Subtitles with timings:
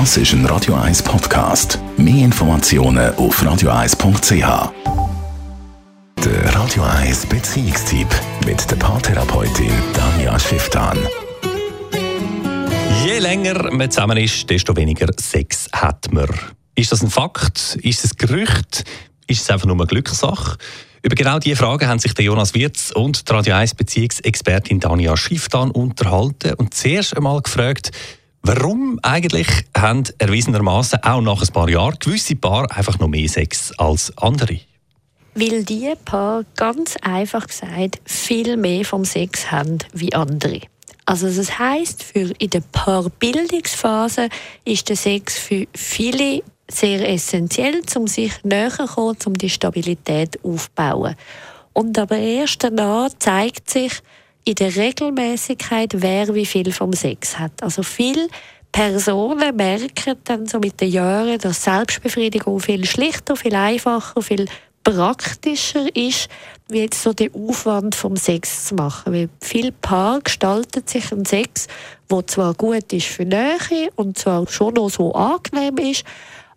[0.00, 1.78] Das ist ein Radio 1 Podcast.
[1.96, 4.72] Mehr Informationen auf radio1.ch.
[6.24, 8.08] Der Radio 1 Beziehungstyp
[8.44, 10.98] mit der Paartherapeutin Danja Schifftan.
[13.04, 16.26] Je länger man zusammen ist, desto weniger Sex hat man.
[16.74, 17.78] Ist das ein Fakt?
[17.80, 18.82] Ist es ein Gerücht?
[19.28, 20.58] Ist es einfach nur eine Glückssache?
[21.02, 25.16] Über genau diese Fragen haben sich der Jonas Wirz und die Radio 1 Beziehungsexpertin Dania
[25.16, 27.92] Schifftan unterhalten und zuerst einmal gefragt,
[28.44, 33.72] warum eigentlich haben erwiesenermaßen auch nach ein paar Jahren gewisse Paare einfach noch mehr Sex
[33.78, 34.60] als andere?
[35.34, 40.60] Weil die Paar ganz einfach gesagt viel mehr vom Sex haben wie andere.
[41.06, 44.28] Also das heißt, für in der Paarbildungsphase
[44.64, 50.38] ist der Sex für viele sehr essentiell, um sich näher zu kommen, um die Stabilität
[50.42, 51.14] aufzubauen.
[51.72, 53.92] Und aber erst danach zeigt sich
[54.44, 57.62] in der Regelmäßigkeit, wer wie viel vom Sex hat.
[57.62, 58.28] Also viele
[58.72, 64.46] Personen merken dann so mit den Jahren, dass Selbstbefriedigung viel schlichter, viel einfacher, viel
[64.82, 66.28] praktischer ist,
[66.68, 69.12] wie jetzt so den Aufwand vom Sex zu machen.
[69.14, 71.66] Weil viel Paar gestaltet sich ein Sex,
[72.08, 76.04] wo zwar gut ist für Nähe und zwar schon noch so angenehm ist,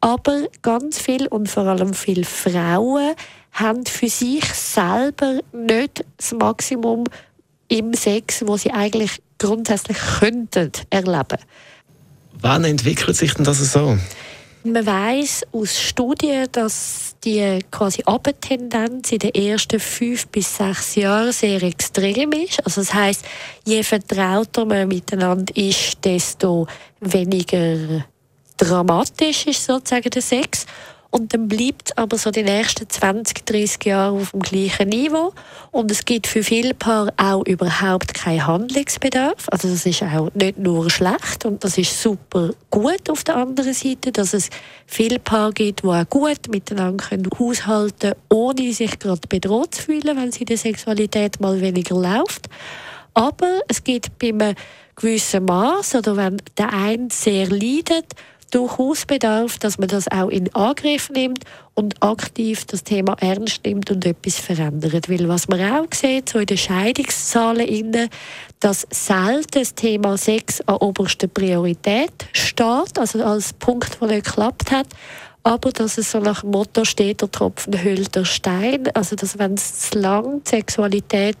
[0.00, 3.14] aber ganz viel und vor allem viele Frauen
[3.52, 7.04] haben für sich selber nicht das Maximum
[7.72, 11.38] im Sex, wo sie eigentlich grundsätzlich könnten erleben.
[12.40, 13.96] Wann entwickelt sich denn das so?
[14.64, 21.32] Man weiß aus Studien, dass die quasi Abtendenz in den ersten fünf bis sechs Jahren
[21.32, 22.64] sehr extrem ist.
[22.64, 23.24] Also das heißt,
[23.64, 26.68] je vertrauter man miteinander ist, desto
[27.00, 28.04] weniger
[28.56, 30.66] dramatisch ist sozusagen der Sex.
[31.14, 35.34] Und dann bleibt es aber so die nächsten 20, 30 Jahre auf dem gleichen Niveau.
[35.70, 39.46] Und es gibt für viele Paare auch überhaupt keinen Handlungsbedarf.
[39.50, 43.74] Also das ist auch nicht nur schlecht und das ist super gut auf der anderen
[43.74, 44.48] Seite, dass es
[44.86, 50.16] viele Paare gibt, die auch gut miteinander können haushalten ohne sich gerade bedroht zu fühlen,
[50.16, 52.48] wenn sie in der Sexualität mal weniger läuft.
[53.12, 54.54] Aber es gibt bei einem
[54.96, 58.14] gewissen Maß oder wenn der eine sehr leidet,
[58.52, 63.90] durchaus Bedarf, dass man das auch in Angriff nimmt und aktiv das Thema ernst nimmt
[63.90, 65.08] und etwas verändert.
[65.08, 68.08] Weil was man auch sieht, so in den Scheidungszahlen, innen,
[68.60, 74.70] dass selten das Thema Sex an oberster Priorität steht, also als Punkt, der nicht geklappt
[74.70, 74.86] hat,
[75.42, 79.38] aber dass es so nach dem Motto steht, der Tropfen hüllt der Stein, also dass
[79.38, 81.38] wenn es zu lang die Sexualität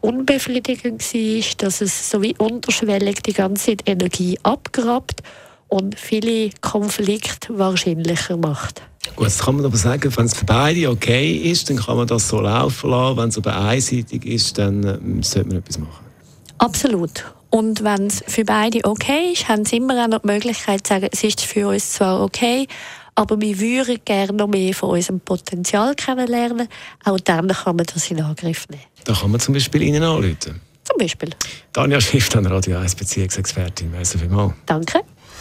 [0.00, 5.22] unbefriedigend war, dass es so wie unterschwellig die ganze Zeit Energie abgrabt
[5.68, 8.82] und viele Konflikte wahrscheinlicher macht.
[9.14, 12.06] Gut, das kann man aber sagen, wenn es für beide okay ist, dann kann man
[12.06, 13.16] das so laufen lassen.
[13.16, 16.04] Wenn es aber einseitig ist, dann äh, sollte man etwas machen.
[16.58, 17.24] Absolut.
[17.50, 20.94] Und wenn es für beide okay ist, haben sie immer auch noch die Möglichkeit zu
[20.94, 22.66] sagen, es ist für uns zwar okay,
[23.14, 26.68] aber wir würden gerne noch mehr von unserem Potenzial kennenlernen.
[27.04, 28.82] Auch dann kann man das in Angriff nehmen.
[29.04, 30.60] Da kann man zum Beispiel Ihnen anrufen.
[30.84, 31.30] Zum Beispiel.
[31.72, 33.90] Daniel Schiff, dann Radio 1 Beziehungsexpertin.
[33.90, 34.52] Merci vielmals.
[34.66, 35.00] Danke.